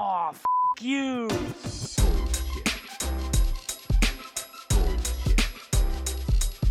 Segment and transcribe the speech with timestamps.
[0.00, 0.44] Oh, f
[0.80, 1.28] you.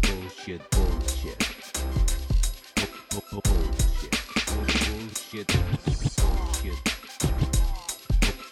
[0.02, 1.38] Bullshit, bullshit.
[3.12, 4.16] Bu- bu- Bullshit.
[4.48, 5.48] Bullshit.
[6.18, 6.80] Bullshit.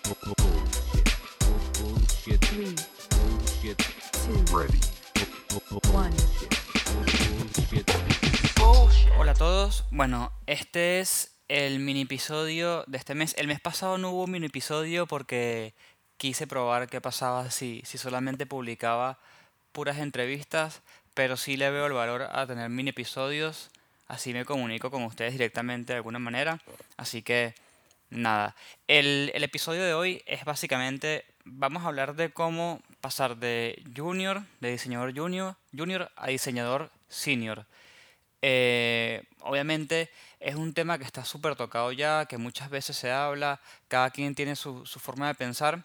[0.04, 1.08] Bu- bu- Bullshit.
[1.40, 2.42] Bu- Bullshit.
[2.42, 2.76] Three,
[3.12, 3.78] Bullshit.
[4.12, 4.80] two, Ready.
[5.50, 6.12] Bu- bu- bu- one.
[8.58, 9.12] Bullshit.
[9.18, 9.84] Hola a todos.
[9.92, 13.34] Bueno, este es el mini episodio de este mes.
[13.38, 15.74] El mes pasado no hubo mini episodio porque
[16.18, 19.20] quise probar qué pasaba si, si solamente publicaba
[19.72, 20.82] puras entrevistas,
[21.14, 23.70] pero sí le veo el valor a tener mini episodios.
[24.10, 26.60] Así me comunico con ustedes directamente de alguna manera.
[26.98, 27.56] Así que
[28.10, 28.54] nada.
[28.90, 34.44] El, el episodio de hoy es básicamente, vamos a hablar de cómo pasar de junior,
[34.60, 37.66] de diseñador junior, junior a diseñador senior.
[38.48, 43.60] Eh, obviamente es un tema que está súper tocado ya, que muchas veces se habla,
[43.88, 45.84] cada quien tiene su, forma de pensar,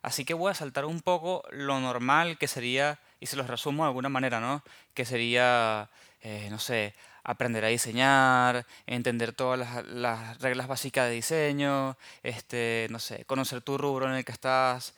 [0.00, 3.82] así que voy a saltar un poco lo normal que sería, y se los resumo
[3.82, 4.62] de alguna manera, ¿no?
[4.94, 5.90] Que sería,
[6.22, 12.86] eh, no sé, aprender a diseñar, entender todas las, las reglas básicas de diseño, este,
[12.90, 14.94] no sé, conocer tu rubro en el que estás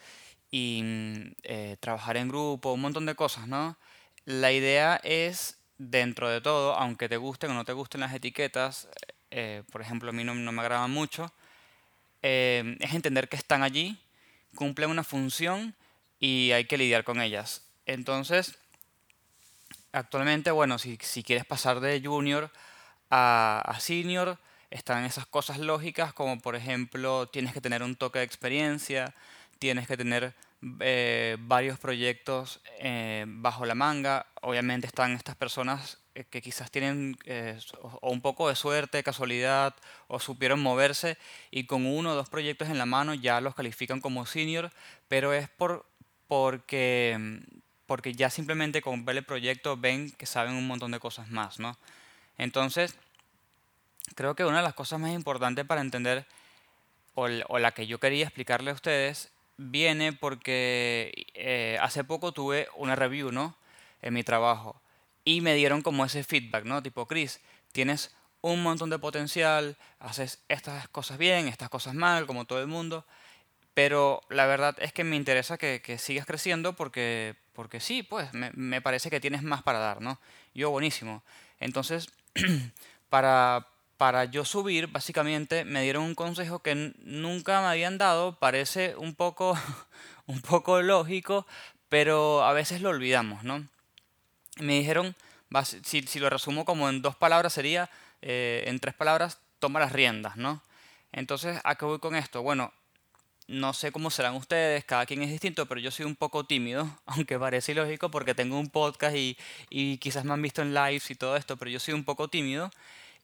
[0.52, 3.76] y mm, eh, trabajar en grupo, un montón de cosas, ¿no?
[4.26, 8.86] La idea es, dentro de todo, aunque te gusten o no te gusten las etiquetas,
[9.30, 11.32] eh, por ejemplo, a mí no, me agradan mucho,
[12.22, 13.98] eh, es entender que están allí,
[14.54, 15.74] cumplen una función
[16.18, 17.62] y hay que lidiar con ellas.
[17.86, 18.58] Entonces,
[19.92, 22.50] actualmente, bueno, si, si quieres pasar de junior
[23.08, 24.38] a senior,
[24.70, 29.14] están esas cosas lógicas como por ejemplo tienes que tener un toque de experiencia,
[29.58, 30.32] tienes que tener
[30.80, 34.26] eh, varios proyectos eh, bajo la manga.
[34.42, 37.16] Obviamente están estas personas eh, que quizás tienen
[37.80, 39.74] o un poco de suerte, casualidad,
[40.06, 41.16] o supieron moverse
[41.50, 44.70] y con uno o dos proyectos en la mano ya los califican como senior,
[45.08, 45.86] pero es por,
[46.28, 47.40] porque,
[47.86, 51.58] porque ya simplemente con ver el proyecto ven que saben un montón de cosas más,
[51.58, 51.78] ¿no?
[52.36, 52.96] Entonces,
[54.14, 56.26] creo que una de las cosas más importantes para entender
[57.14, 62.96] o la que yo quería explicarle a ustedes viene porque eh, hace poco tuve una
[62.96, 63.56] review, ¿no?
[64.02, 64.80] En mi trabajo
[65.24, 66.82] y me dieron como ese feedback, ¿no?
[66.82, 67.40] Tipo, Chris,
[67.72, 72.66] tienes un montón de potencial, haces estas cosas bien, estas cosas mal, como todo el
[72.66, 73.04] mundo,
[73.74, 78.32] pero la verdad es que me interesa que, que sigas creciendo porque, porque sí, pues
[78.32, 80.18] me, me parece que tienes más para dar, ¿no?
[80.54, 81.22] Yo buenísimo.
[81.60, 82.08] Entonces,
[83.10, 83.68] para,
[84.00, 89.14] para yo subir, básicamente me dieron un consejo que nunca me habían dado, parece un
[89.14, 89.58] poco,
[90.26, 91.46] un poco lógico,
[91.90, 93.68] pero a veces lo olvidamos, ¿no?
[94.56, 95.14] Me dijeron,
[95.84, 97.90] si lo resumo como en dos palabras sería,
[98.22, 100.62] eh, en tres palabras, toma las riendas, ¿no?
[101.12, 102.40] Entonces, ¿a qué voy con esto?
[102.40, 102.72] Bueno,
[103.48, 106.88] no sé cómo serán ustedes, cada quien es distinto, pero yo soy un poco tímido,
[107.04, 109.36] aunque parece ilógico porque tengo un podcast y,
[109.68, 112.28] y quizás me han visto en lives y todo esto, pero yo soy un poco
[112.28, 112.70] tímido.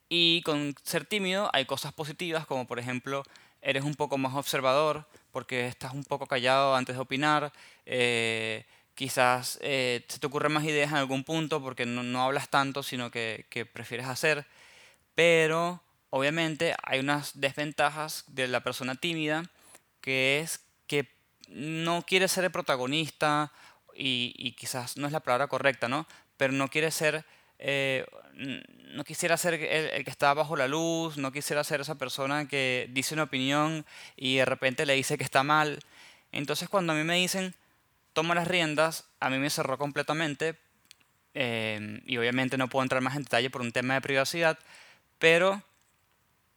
[0.08, 3.22] Y con ser tímido hay cosas positivas, como por ejemplo,
[3.60, 7.52] eres un poco más observador, porque estás un poco callado antes de opinar.
[7.86, 8.64] eh,
[8.96, 12.82] quizás eh, se te ocurren más ideas en algún punto porque no, no hablas tanto,
[12.82, 14.46] sino que, prefieres hacer.
[15.14, 19.44] Pero obviamente hay unas desventajas de la persona tímida,
[20.00, 21.08] que es que
[21.48, 23.52] no quiere ser el protagonista
[23.94, 26.06] y, y quizás no es la palabra correcta, ¿no?
[26.36, 27.24] Pero no quiere ser,
[27.58, 28.06] eh,
[28.92, 32.48] no quisiera ser el, el que está bajo la luz, no quisiera ser esa persona
[32.48, 33.84] que dice una opinión
[34.16, 35.78] y de repente le dice que está mal.
[36.32, 37.54] Entonces cuando a mí me dicen,
[38.12, 40.56] toma las riendas, a mí me cerró completamente
[41.34, 44.58] eh, y obviamente no puedo entrar más en detalle por un tema de privacidad,
[45.18, 45.62] pero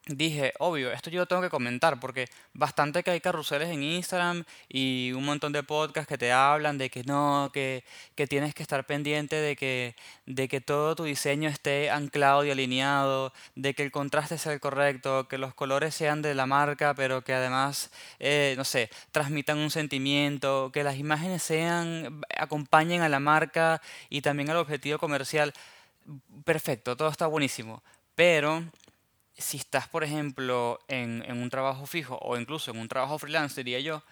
[0.08, 4.44] dije, obvio, esto yo lo tengo que comentar porque bastante que hay carruseles en Instagram
[4.68, 7.84] y un montón de podcasts que te hablan de que no, que,
[8.16, 9.96] que tienes que estar pendiente de que,
[10.26, 14.60] de que todo tu diseño esté anclado y alineado, de que el contraste sea el
[14.60, 19.58] correcto, que los colores sean de la marca, pero que además, eh, no sé, transmitan
[19.60, 25.54] un sentimiento, que las imágenes sean, acompañen a la marca y también al objetivo comercial.
[26.44, 27.84] Perfecto, todo está buenísimo,
[28.16, 28.64] pero
[29.40, 33.80] si estás, por ejemplo, en, un trabajo fijo o incluso en un trabajo freelance, diría
[33.80, 34.04] yo,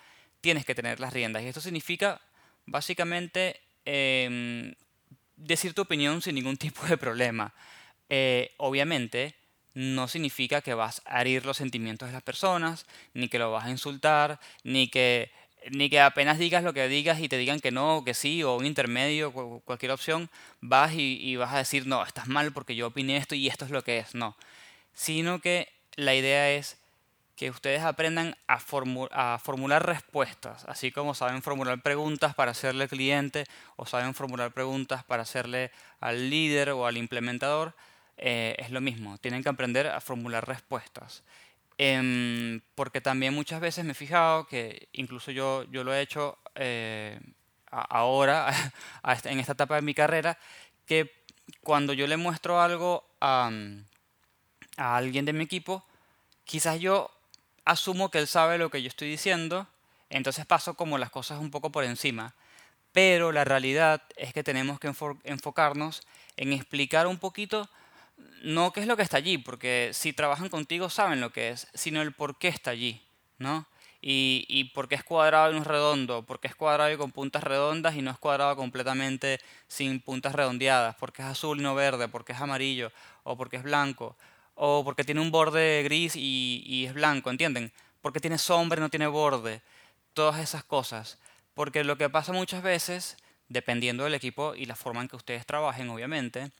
[0.41, 1.43] tienes que tener las riendas.
[1.43, 2.21] Y esto significa,
[2.65, 4.73] básicamente, em,
[5.35, 7.53] decir tu opinión sin ningún tipo de problema.
[8.09, 9.35] Eh, obviamente,
[9.73, 13.65] no significa que vas a herir los sentimientos de las personas, ni que lo vas
[13.65, 15.31] a insultar, ni que,
[15.71, 18.55] ni que apenas digas lo que digas y te digan que no, que sí, o
[18.55, 20.29] un intermedio, cu- cualquier opción,
[20.61, 23.65] vas y, y vas a decir, no, estás mal porque yo opiné esto y esto
[23.65, 24.15] es lo que es.
[24.15, 24.35] No
[24.97, 26.77] sino que la idea es
[27.35, 32.85] que ustedes aprendan a, formu- a formular respuestas, así como saben formular preguntas para hacerle
[32.85, 33.45] al cliente
[33.75, 37.75] o saben formular preguntas para hacerle al líder o al implementador,
[38.17, 41.21] eh, es lo mismo, tienen que aprender a formular respuestas.
[41.77, 46.39] Em, porque también muchas veces me he fijado que incluso yo, yo lo he hecho
[46.55, 47.19] eh,
[47.69, 48.49] ahora,
[49.25, 50.39] en esta etapa de mi carrera,
[50.87, 51.11] que
[51.61, 53.51] cuando yo le muestro algo a,
[54.77, 55.83] a alguien de mi equipo,
[56.45, 57.11] quizás yo
[57.65, 59.67] asumo que él sabe lo que yo estoy diciendo,
[60.09, 62.33] entonces paso como las cosas un poco por encima.
[62.93, 66.01] Pero la realidad es que tenemos que enfo- enfocarnos
[66.37, 67.69] en explicar un poquito
[68.43, 71.67] no qué es lo que está allí, porque si trabajan contigo saben lo que es,
[71.73, 73.01] sino el por qué está allí,
[73.37, 73.67] ¿no?
[74.01, 76.97] Y, y por qué es cuadrado y no es redondo, por qué es cuadrado y
[76.97, 81.63] con puntas redondas y no es cuadrado completamente sin puntas redondeadas, porque es azul y
[81.63, 82.91] no verde, porque es amarillo,
[83.23, 84.15] o porque es blanco,
[84.57, 87.71] o porque tiene un borde gris y, es blanco, ¿entienden?
[88.01, 89.61] Porque tiene sombra y no tiene borde,
[90.13, 91.19] todas esas cosas.
[91.53, 93.17] Porque lo que pasa muchas veces,
[93.49, 96.51] dependiendo del equipo y la forma en que ustedes trabajen, obviamente,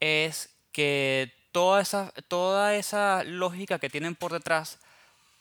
[0.00, 4.80] es que toda esa, toda esa lógica que tienen por detrás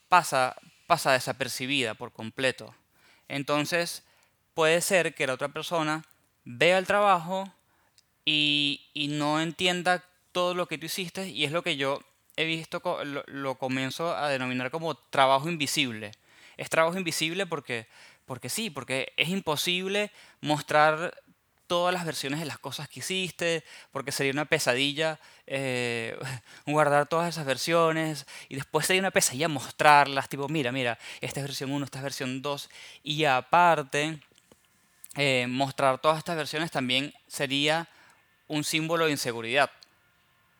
[0.07, 0.55] pasa,
[0.85, 2.75] pasa desapercibida por completo.
[3.27, 4.03] Entonces,
[4.53, 6.05] puede ser que la otra persona
[6.45, 7.51] vea el trabajo
[8.23, 10.03] y no entienda
[10.37, 11.99] todo lo que tú hiciste y es lo que yo
[12.35, 12.79] he visto,
[13.25, 16.11] lo comienzo a denominar como trabajo invisible.
[16.57, 17.87] Es trabajo invisible porque,
[18.27, 20.11] porque sí, porque es imposible
[20.41, 21.23] mostrar
[21.65, 26.15] todas las versiones de las cosas que hiciste, porque sería una pesadilla eh,
[26.67, 31.47] guardar todas esas versiones y después sería una pesadilla mostrarlas, tipo, mira, mira, esta es
[31.47, 32.69] versión 1, esta es versión 2
[33.01, 34.19] y aparte
[35.15, 37.89] eh, mostrar todas estas versiones también sería
[38.47, 39.71] un símbolo de inseguridad.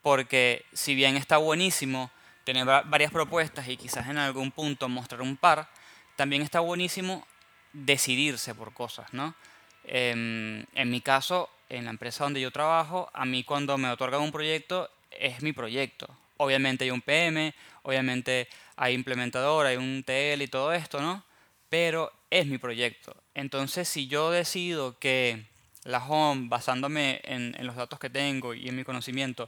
[0.07, 2.09] Porque si bien está buenísimo
[2.45, 5.67] tener va- varias propuestas y quizás en algún punto mostrar un par,
[6.15, 7.27] también está buenísimo
[7.73, 9.35] decidirse por cosas, ¿no?
[9.83, 14.21] Em, en mi caso, en la empresa donde yo trabajo, a mí cuando me otorgan
[14.21, 16.07] un proyecto, es mi proyecto.
[16.37, 21.21] Obviamente hay un PM, obviamente hay implementador, hay un TL y todo esto, ¿no?
[21.69, 23.13] Pero es mi proyecto.
[23.35, 25.43] Entonces, si yo decido que
[25.87, 29.45] la home, basándome en, los datos que tengo y en mi conocimiento,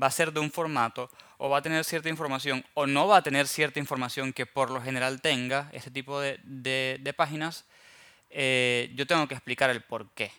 [0.00, 3.18] va a ser de un formato o va a tener cierta información o no va
[3.18, 7.64] a tener cierta información que por lo general tenga este tipo de, de- páginas,
[8.30, 10.30] eh, yo tengo que explicar el por qué.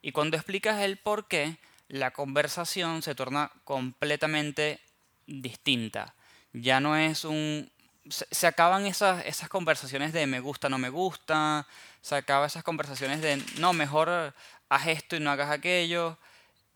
[0.00, 1.58] Y cuando explicas el por qué,
[1.88, 4.80] la conversación se torna completamente
[5.26, 6.14] distinta.
[6.54, 7.70] Ya no es un...
[8.08, 11.66] Se, se acaban esas, esas conversaciones de me gusta, no me gusta,
[12.04, 14.34] se acaban esas conversaciones de no, mejor
[14.74, 16.18] haz esto y no hagas aquello,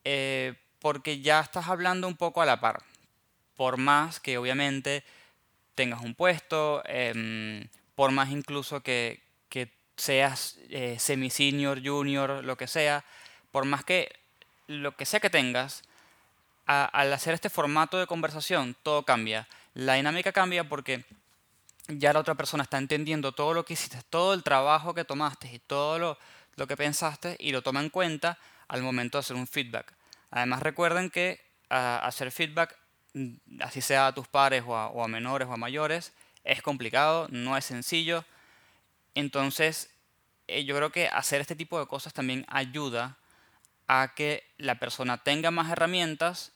[0.05, 2.83] eh, porque ya estás hablando un poco a la par.
[3.57, 5.05] Por más que obviamente
[5.75, 12.67] tengas un puesto, em, por más incluso que, que seas eh, semi-senior, junior, lo que
[12.67, 13.05] sea,
[13.51, 14.13] por más que
[14.69, 15.83] lo que sea que tengas,
[16.67, 19.49] al hacer este formato de conversación, todo cambia.
[19.73, 21.07] La dinámica cambia porque
[21.89, 25.51] ya la otra persona está entendiendo todo lo que hiciste, todo el trabajo que tomaste
[25.55, 26.19] y todo lo,
[26.59, 29.95] lo que pensaste y lo toma en cuenta al momento de hacer un feedback.
[30.31, 31.41] Además recuerden que
[31.71, 32.77] ah, hacer feedback,
[33.15, 36.13] mm, así sea a tus pares o a, o a menores o a mayores,
[36.45, 38.25] es complicado, no es sencillo.
[39.15, 39.91] Entonces,
[40.49, 43.19] eh, yo creo que hacer este tipo de cosas también ayuda
[43.87, 46.53] a que la persona tenga más herramientas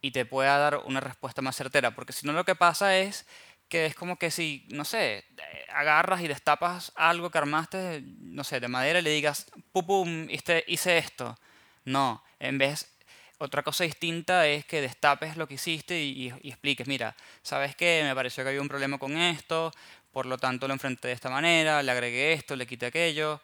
[0.00, 1.94] y te pueda dar una respuesta más certera.
[1.94, 3.26] Porque si no lo que pasa es
[3.68, 5.24] que es como que si, no sé, eh,
[5.70, 10.30] agarras y destapas algo que armaste, no sé, de madera y le digas, pum, pum,
[10.30, 11.36] hice, hice esto.
[11.84, 12.96] No, en vez,
[13.38, 17.74] otra cosa distinta es que destapes lo que hiciste y, y- y expliques, mira, ¿sabes
[17.76, 18.02] qué?
[18.04, 19.72] Me pareció que había un problema con esto,
[20.12, 23.40] por lo tanto lo enfrenté de esta manera, le agregué esto, le quité aquello.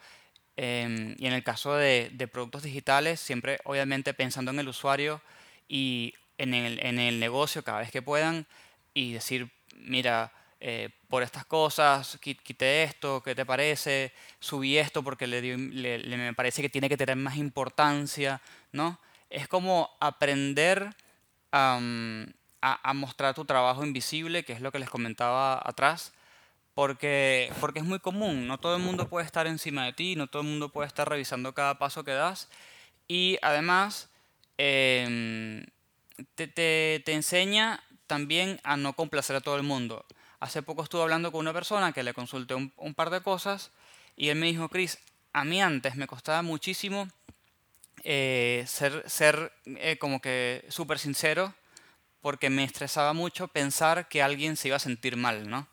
[0.56, 5.22] Em, y en el caso de, de productos digitales, siempre obviamente pensando en el usuario
[5.68, 8.46] y en el, en el negocio cada vez que puedan
[8.92, 9.50] y decir,
[9.80, 14.12] mira, eh, por estas cosas, qui- quité esto, ¿qué te parece?
[14.40, 18.40] Subí esto porque le, me parece que tiene que tener más importancia,
[18.72, 18.99] ¿no?
[19.30, 20.94] Es como aprender
[21.52, 26.12] a mostrar tu trabajo invisible, que es lo que les comentaba atrás,
[26.75, 30.26] porque, porque es muy común, no todo el mundo puede estar encima de ti, no
[30.28, 32.49] todo el mundo puede estar revisando cada paso que das.
[33.08, 34.08] Y además,
[34.58, 35.64] em,
[36.34, 40.04] te, te- te enseña también a no complacer a todo el mundo.
[40.40, 43.70] Hace poco estuve hablando con una persona que le consulté un, par de cosas
[44.16, 44.98] y él me dijo, Chris,
[45.32, 47.06] a mí antes me costaba muchísimo
[48.02, 51.54] eh, ser, ser eh, como que súper sincero
[52.20, 55.68] porque me estresaba mucho pensar que alguien se iba a sentir mal, ¿no?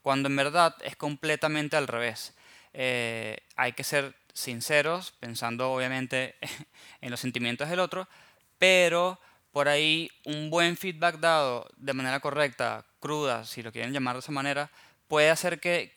[0.00, 2.32] cuando en verdad es completamente al revés.
[2.72, 6.36] Eh, hay que ser sinceros, pensando obviamente
[7.02, 8.08] en los sentimientos del otro,
[8.58, 9.20] pero
[9.52, 14.20] por ahí un buen feedback dado de manera correcta, cruda, si lo quieren llamar de
[14.20, 14.70] esa manera,
[15.08, 15.94] puede hacer que,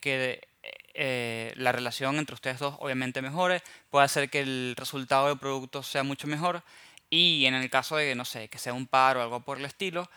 [0.93, 5.83] eh, la relación entre ustedes dos obviamente mejore, puede hacer que el resultado del producto
[5.83, 6.63] sea mucho mejor
[7.09, 9.65] y en el caso de, no sé, que sea un paro o algo por el
[9.65, 10.09] estilo,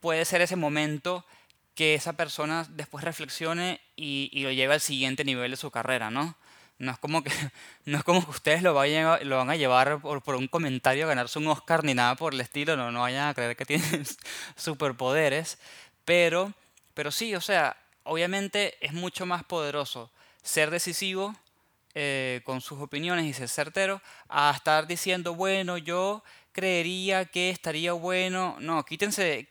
[0.00, 1.24] puede ser ese momento
[1.74, 6.10] que esa persona después reflexione y, y lo lleve al siguiente nivel de su carrera,
[6.10, 6.36] ¿no?
[6.82, 7.30] No es como que,
[7.84, 11.38] no es como que ustedes lo, vayan, van a llevar por, un comentario a ganarse
[11.38, 14.04] un Oscar ni nada por el estilo, no, no vayan a creer que tienen
[14.56, 15.58] superpoderes,
[16.04, 16.52] pero,
[16.92, 20.10] pero sí, o sea, obviamente es mucho más poderoso
[20.42, 21.36] ser decisivo
[21.94, 27.92] eh, con sus opiniones y ser certero a estar diciendo, bueno, yo creería que estaría
[27.92, 28.56] bueno.
[28.58, 29.48] No, quítense,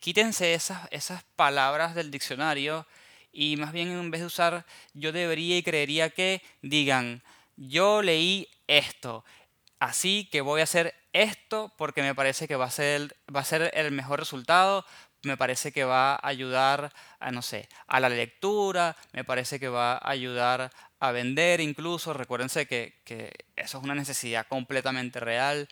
[0.00, 2.86] quítense esas, esas palabras del diccionario
[3.32, 7.22] y más bien en vez de usar yo debería y creería que, digan,
[7.56, 9.24] yo leí esto,
[9.78, 13.44] así que voy a hacer esto porque me parece que va a ser, va a
[13.44, 14.84] ser el mejor resultado,
[15.22, 19.68] me parece que va a ayudar a, no sé, a la lectura, me parece que
[19.68, 25.68] va a ayudar a vender incluso, recuérdense que, que eso es una necesidad completamente real.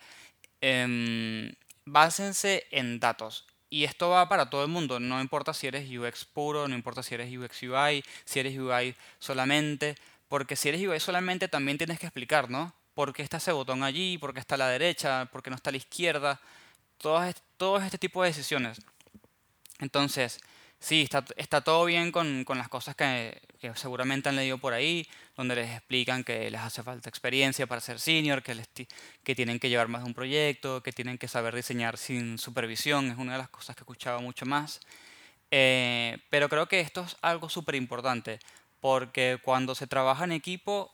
[0.61, 1.53] Em,
[1.85, 3.45] básense en datos.
[3.73, 7.01] Y esto va para todo el mundo, no importa si eres UX puro, no importa
[7.01, 9.95] si eres UX UI, si eres UI solamente,
[10.27, 12.73] porque si eres UI solamente también tienes que explicar, ¿no?
[12.93, 14.17] ¿Por qué está ese botón allí?
[14.17, 15.25] ¿Por qué está a la derecha?
[15.31, 16.41] ¿Por qué no está a la izquierda?
[16.97, 18.77] Todos, est- todo este tipo de decisiones.
[19.79, 20.39] Entonces,
[20.81, 21.07] sí,
[21.37, 23.39] está, todo bien con, con las cosas que,
[23.75, 25.07] seguramente han leído por ahí,
[25.37, 28.67] donde les explican que les hace falta experiencia para ser senior, que, les
[29.23, 33.11] que tienen que llevar más de un proyecto, que tienen que saber diseñar sin supervisión,
[33.11, 34.81] es una de las cosas que escuchaba mucho más.
[35.51, 38.39] Eh, pero creo que esto es algo súper importante,
[38.79, 40.93] porque cuando se trabaja en equipo,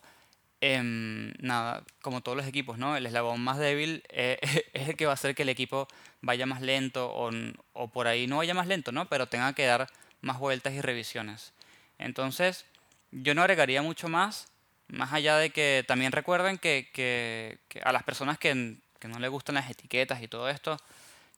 [0.62, 2.98] nada, como todos los equipos, ¿no?
[2.98, 4.40] El eslabón más débil eh,
[4.74, 5.88] es el que va a hacer que el equipo
[6.22, 7.30] vaya más lento o,
[7.74, 9.08] o por ahí no vaya más lento, ¿no?
[9.08, 9.88] Pero tenga que dar
[10.22, 11.54] más vueltas y revisiones.
[12.00, 12.66] Entonces,
[13.12, 14.48] yo no agregaría mucho más,
[14.88, 19.30] más allá de que también recuerden que, que- a las personas que, que no les
[19.30, 20.78] gustan las etiquetas y todo esto,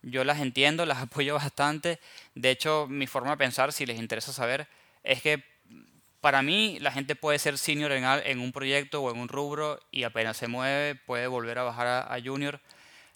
[0.01, 1.99] yo las entiendo, las apoyo bastante.
[2.35, 4.67] De hecho, mi forma de pensar, si les interesa saber,
[5.03, 5.43] es que
[6.21, 9.79] para mí, la gente puede ser senior en, en un proyecto o en un rubro
[9.91, 12.59] y apenas se mueve, puede volver a bajar a, junior.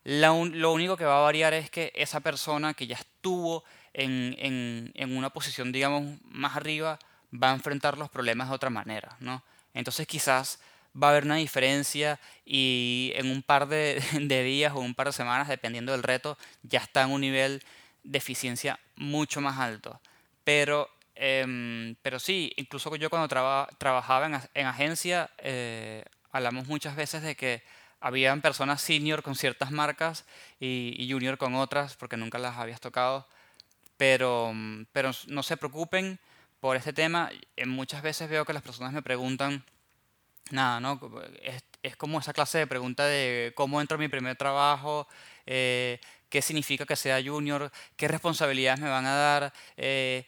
[0.04, 5.30] Lo único que va a variar es que esa persona que ya estuvo en una
[5.30, 7.00] posición, digamos, más arriba,
[7.34, 9.44] va a enfrentar los problemas de otra manera, ¿no?
[9.74, 10.60] Entonces quizás
[11.02, 15.08] va a haber una diferencia y en un par de, de días o un par
[15.08, 17.64] de semanas, dependiendo del reto, ya está en un nivel
[18.04, 20.00] de eficiencia mucho más alto.
[20.44, 26.96] Pero, em, pero sí, incluso yo cuando traba- trabajaba en, en agencia, eh, hablamos muchas
[26.96, 27.64] veces de que
[28.00, 30.26] habían personas senior con ciertas marcas
[30.60, 33.28] y, y junior con otras, porque nunca las habías tocado.
[33.98, 36.20] Pero, mm, pero no se preocupen
[36.60, 37.32] por este tema.
[37.58, 39.64] Eh, Muchas veces veo que las personas me preguntan,
[40.52, 41.00] nada, ¿no?
[41.42, 45.08] Es, es como esa clase de pregunta de cómo entro a mi primer trabajo,
[45.46, 50.26] eh, qué significa que sea junior, qué responsabilidades me van a dar, eh,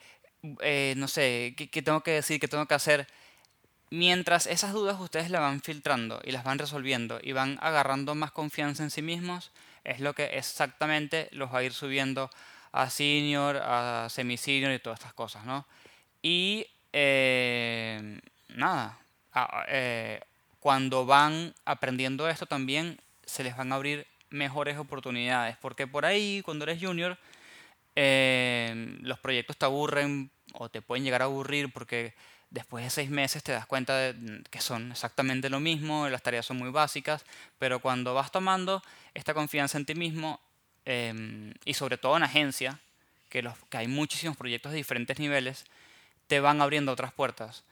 [0.61, 3.07] eh, no sé, qué, tengo que decir, qué tengo que hacer.
[3.91, 8.31] Mientras esas dudas ustedes las van filtrando y las van resolviendo y van agarrando más
[8.31, 9.51] confianza en sí mismos,
[9.83, 12.29] es lo que exactamente los va a ir subiendo
[12.71, 15.65] a senior, a semi-senior y todas estas cosas, ¿no?
[16.21, 18.97] Y eh, nada,
[19.33, 20.21] a- eh,
[20.59, 26.41] cuando van aprendiendo esto también se les van a abrir mejores oportunidades, porque por ahí
[26.43, 27.17] cuando eres junior
[29.01, 32.13] los proyectos te aburren o te pueden llegar a aburrir porque
[32.49, 36.21] después de seis meses te das cuenta de mm, que son exactamente lo mismo, las
[36.21, 37.25] tareas son muy básicas,
[37.59, 38.81] pero cuando vas tomando
[39.13, 40.39] esta confianza en ti mismo
[40.85, 42.79] em, y sobre todo en agencia,
[43.29, 45.65] que, los, que hay muchísimos proyectos de diferentes niveles,
[46.27, 47.63] te van abriendo otras puertas.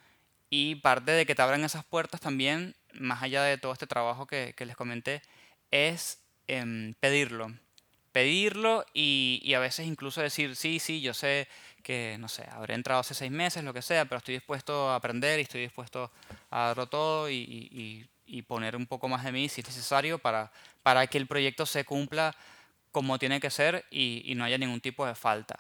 [0.50, 4.28] Y parte de que te abran esas puertas también, más allá de todo este trabajo
[4.28, 5.22] que, les comenté,
[5.72, 7.52] es em, pedirlo
[8.12, 11.48] pedirlo y, y a veces incluso decir, sí, sí, yo sé
[11.84, 14.96] que, no sé, habré entrado hace seis meses, lo que sea, pero estoy dispuesto a
[14.96, 16.12] aprender y estoy dispuesto
[16.50, 20.18] a darlo todo y, y- y- poner un poco más de mí si es necesario
[20.20, 22.36] para, para que el proyecto se cumpla
[22.92, 25.58] como tiene que ser y, y no haya ningún tipo de falta.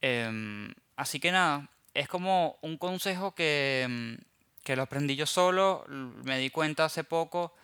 [0.00, 4.18] Em, así que nada, es como un consejo que, em,
[4.64, 7.54] que lo aprendí yo solo, me di cuenta hace poco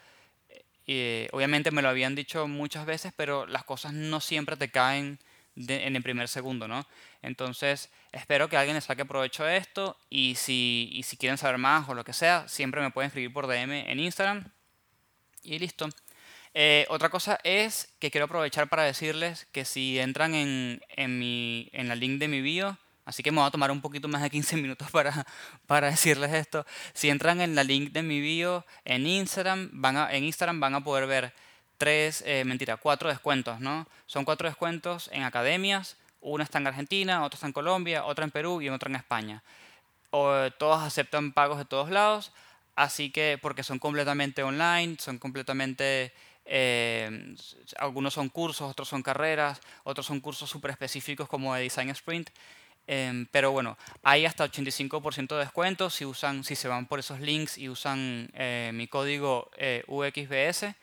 [0.87, 5.19] y, obviamente me lo habían dicho muchas veces, pero las cosas no siempre te caen
[5.67, 6.87] de- en el primer segundo, ¿no?
[7.23, 11.59] Entonces, espero que alguien le saque provecho de esto y si, y si quieren saber
[11.59, 14.45] más o lo que sea, siempre me pueden escribir por DM en Instagram
[15.43, 15.89] y listo.
[16.55, 21.69] Eh, otra cosa es que quiero aprovechar para decirles que si entran en, en, mi,
[21.73, 24.23] en la link de mi bio, así que me voy a tomar un poquito más
[24.23, 25.27] de 15 minutos para,
[25.67, 26.65] para decirles esto.
[26.95, 30.75] Si entran en la link de mi bio en Instagram, van a, en Instagram van
[30.75, 31.33] a poder ver
[31.79, 33.87] tres, eh, mentira, cuatro descuentos, ¿no?
[34.07, 35.97] Son cuatro descuentos en academias.
[36.21, 39.43] Una está en Argentina, otra está en Colombia, otra en Perú y otra en España.
[40.11, 42.33] O, todos aceptan pagos de todos lados,
[42.77, 46.13] así que porque son completamente online, son completamente...
[46.45, 47.35] eh,
[47.79, 52.31] algunos son cursos, otros son carreras, otros son cursos súper específicos como de Design Sprint.
[52.91, 57.21] Em, pero bueno, hay hasta 85% de descuento si usan, si se van por esos
[57.21, 60.75] links y usan eh, mi código eh, UXBS.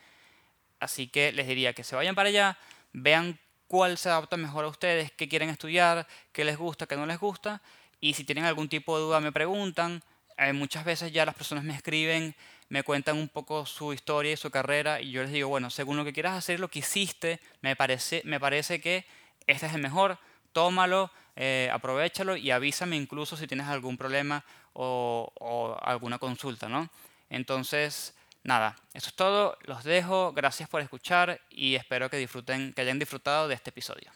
[0.79, 2.57] Así que les diría que se vayan para allá,
[2.93, 7.05] vean cuál se adapta mejor a ustedes, qué quieren estudiar, qué les gusta, qué no
[7.05, 7.61] les gusta.
[7.99, 10.03] Y si tienen algún tipo de duda me preguntan.
[10.37, 12.35] Eh, muchas veces ya las personas me escriben,
[12.67, 15.97] me cuentan un poco su historia y su carrera y yo les digo, bueno, según
[15.97, 19.05] lo que quieras hacer, lo que hiciste, me parece, me parece que
[19.47, 20.17] este es el mejor,
[20.51, 26.89] tómalo, eh, aprovechalo y avísame incluso si tienes algún problema o, o alguna consulta, ¿no?
[27.29, 28.13] Entonces,
[28.45, 32.99] nada, eso es todo, los dejo, gracias por escuchar y espero que disfruten, que hayan
[32.99, 34.11] disfrutado de este episodio.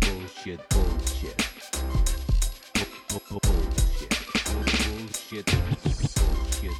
[0.00, 1.36] Bullshit, bullshit.
[3.08, 4.12] Bu- bu- Bullshit.
[4.52, 5.46] Bullshit.
[5.84, 6.76] Bullshit.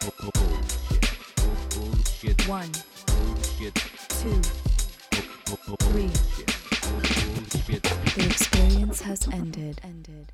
[0.00, 1.04] Bu- bu- Bullshit.
[1.36, 2.48] Bu- Bullshit.
[2.48, 2.70] One,
[3.06, 3.74] Bullshit.
[4.20, 4.40] two,
[5.92, 6.29] three.
[9.10, 9.80] Has ended.
[9.82, 10.30] Ended.